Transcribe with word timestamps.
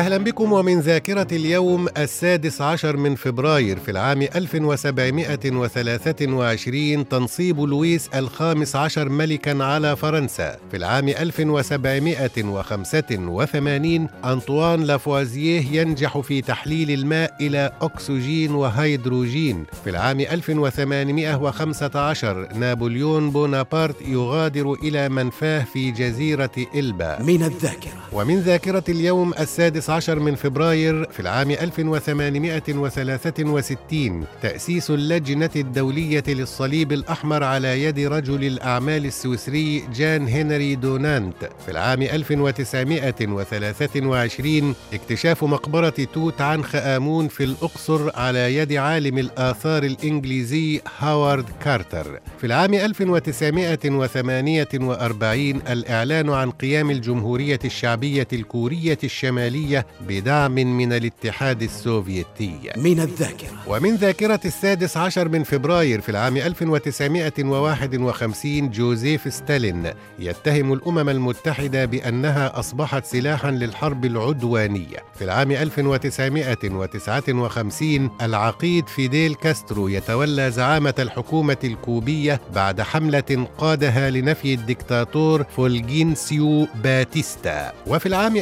أهلا 0.00 0.16
بكم 0.16 0.52
ومن 0.52 0.80
ذاكرة 0.80 1.26
اليوم 1.32 1.88
السادس 1.96 2.60
عشر 2.60 2.96
من 2.96 3.14
فبراير 3.14 3.78
في 3.78 3.90
العام 3.90 4.22
1723 4.22 7.08
تنصيب 7.08 7.60
لويس 7.60 8.08
الخامس 8.14 8.76
عشر 8.76 9.08
ملكا 9.08 9.64
على 9.64 9.96
فرنسا. 9.96 10.56
في 10.70 10.76
العام 10.76 11.08
1785 11.08 14.08
أنطوان 14.24 14.82
لافوازيه 14.82 15.80
ينجح 15.80 16.18
في 16.18 16.42
تحليل 16.42 16.90
الماء 16.90 17.34
إلى 17.40 17.72
أكسجين 17.82 18.54
وهيدروجين. 18.54 19.64
في 19.84 19.90
العام 19.90 20.20
1815 20.20 22.48
نابليون 22.54 23.30
بونابرت 23.30 23.96
يغادر 24.02 24.72
إلى 24.72 25.08
منفاه 25.08 25.64
في 25.72 25.90
جزيرة 25.90 26.50
إلبا. 26.74 27.22
من 27.22 27.42
الذاكرة. 27.42 28.00
ومن 28.12 28.40
ذاكرة 28.40 28.84
اليوم 28.88 29.32
السادس 29.40 29.89
عشر 29.90 30.18
من 30.18 30.34
فبراير 30.34 31.04
في 31.10 31.20
العام 31.20 31.50
1863 31.50 34.24
تأسيس 34.42 34.90
اللجنة 34.90 35.50
الدولية 35.56 36.22
للصليب 36.28 36.92
الأحمر 36.92 37.44
على 37.44 37.84
يد 37.84 37.98
رجل 37.98 38.44
الأعمال 38.44 39.06
السويسري 39.06 39.84
جان 39.94 40.28
هنري 40.28 40.74
دونانت. 40.74 41.34
في 41.64 41.70
العام 41.70 42.02
1923 42.02 44.74
اكتشاف 44.92 45.44
مقبرة 45.44 45.94
توت 46.14 46.40
عنخ 46.40 46.76
آمون 46.76 47.28
في 47.28 47.44
الأقصر 47.44 48.10
على 48.16 48.56
يد 48.56 48.72
عالم 48.72 49.18
الآثار 49.18 49.82
الإنجليزي 49.82 50.80
هاوارد 50.98 51.44
كارتر. 51.64 52.20
في 52.38 52.46
العام 52.46 52.74
1948 52.74 55.56
الإعلان 55.56 56.30
عن 56.30 56.50
قيام 56.50 56.90
الجمهورية 56.90 57.58
الشعبية 57.64 58.28
الكورية 58.32 58.98
الشمالية 59.04 59.69
بدعم 60.08 60.54
من 60.54 60.92
الاتحاد 60.92 61.62
السوفيتي. 61.62 62.70
من 62.76 63.00
الذاكرة. 63.00 63.50
ومن 63.66 63.96
ذاكرة 63.96 64.40
السادس 64.44 64.96
عشر 64.96 65.28
من 65.28 65.42
فبراير 65.42 66.00
في 66.00 66.08
العام 66.08 66.36
1951 66.36 68.70
جوزيف 68.70 69.34
ستالين 69.34 69.90
يتهم 70.18 70.72
الأمم 70.72 71.08
المتحدة 71.08 71.84
بأنها 71.84 72.58
أصبحت 72.58 73.04
سلاحا 73.04 73.50
للحرب 73.50 74.04
العدوانية. 74.04 74.96
في 75.18 75.24
العام 75.24 75.50
1959 75.50 78.10
العقيد 78.22 78.88
فيديل 78.88 79.34
كاسترو 79.34 79.88
يتولى 79.88 80.50
زعامة 80.50 80.94
الحكومة 80.98 81.56
الكوبية 81.64 82.40
بعد 82.54 82.80
حملة 82.80 83.46
قادها 83.58 84.10
لنفي 84.10 84.54
الدكتاتور 84.54 85.44
فولجينسيو 85.56 86.66
باتيستا. 86.82 87.72
وفي 87.86 88.06
العام 88.06 88.36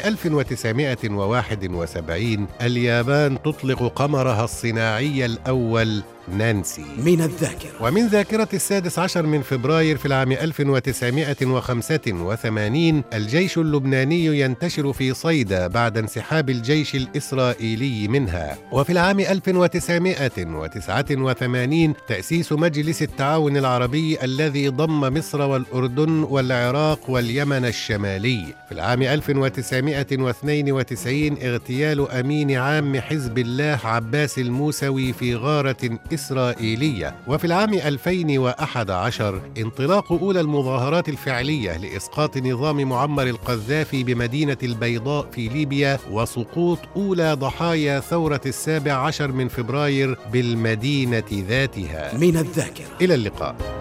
1971 1.21 2.47
اليابان 2.63 3.43
تطلق 3.43 3.93
قمرها 3.97 4.45
الصناعي 4.45 5.27
الأول 5.27 6.03
نانسي. 6.35 6.85
من 7.05 7.21
الذاكرة. 7.21 7.71
ومن 7.81 8.07
ذاكرة 8.07 8.49
السادس 8.55 8.99
عشر 8.99 9.27
من 9.27 9.43
فبراير 9.43 9.97
في 9.97 10.07
العام 10.07 10.33
1985 10.33 13.05
الجيش 13.15 13.59
اللبناني 13.59 14.41
ينتشر 14.41 14.93
في 14.93 15.15
صيدا 15.15 15.67
بعد 15.67 15.99
انسحاب 15.99 16.51
الجيش 16.51 16.95
الإسرائيلي 16.95 18.09
منها. 18.09 18.59
وفي 18.73 18.93
العام 18.93 19.21
1989 19.21 21.95
تأسيس 22.09 22.53
مجلس 22.53 23.03
التعاون 23.03 23.57
العربي 23.57 24.25
الذي 24.25 24.69
ضم 24.69 25.01
مصر 25.01 25.43
والأردن 25.43 26.23
والعراق 26.23 27.11
واليمن 27.11 27.65
الشمالي. 27.65 28.45
في 28.69 28.75
العام 28.75 29.03
1992 29.03 31.39
اغتيال 31.43 32.11
أمين 32.11 32.57
عام 32.57 33.01
حزب 33.01 33.39
الله 33.39 33.79
عباس 33.85 34.39
الموسوي 34.39 35.13
في 35.13 35.35
غارة 35.35 35.99
إسرائيلية 36.19 37.15
وفي 37.27 37.45
العام 37.45 37.75
2011 37.75 39.41
انطلاق 39.59 40.13
أولى 40.13 40.41
المظاهرات 40.41 41.09
الفعلية 41.09 41.77
لإسقاط 41.77 42.37
نظام 42.37 42.89
معمر 42.89 43.27
القذافي 43.27 44.05
بمدينة 44.05 44.57
البيضاء 44.63 45.31
في 45.31 45.49
ليبيا 45.49 45.99
وسقوط 46.11 46.79
أولى 46.97 47.33
ضحايا 47.35 48.01
ثورة 48.01 48.41
السابع 48.47 48.93
عشر 48.93 49.33
من 49.33 49.49
فبراير 49.49 50.17
بالمدينة 50.33 51.31
ذاتها. 51.33 52.15
من 52.19 52.37
الذاكرة. 52.37 52.87
إلى 53.01 53.15
اللقاء. 53.15 53.78